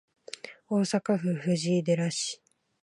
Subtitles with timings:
[0.67, 2.41] 大阪府藤井寺市